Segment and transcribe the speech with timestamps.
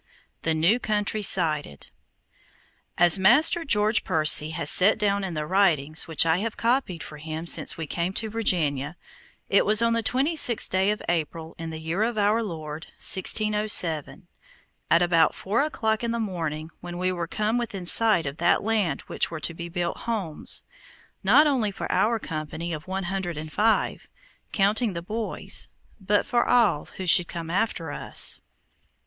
[0.41, 1.91] THE NEW COUNTRY SIGHTED
[2.97, 7.17] As Master George Percy has set down in the writings which I have copied for
[7.17, 8.97] him since we came to Virginia,
[9.47, 12.85] it was on the twenty sixth day of April, in the year of our Lord
[12.97, 14.25] 1607,
[14.89, 18.63] at about four o'clock in the morning, when we were come within sight of that
[18.63, 20.63] land where were to be built homes,
[21.23, 24.09] not only for our company of one hundred and five,
[24.51, 28.41] counting the boys, but for all who should come after us.